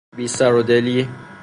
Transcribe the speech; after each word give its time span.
بی 0.17 0.25
سر 0.35 0.53
و 0.53 0.63
دلی 0.69 0.99